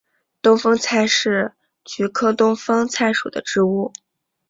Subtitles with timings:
[0.41, 1.53] 东风菜是
[1.85, 3.93] 菊科东风菜属的植物。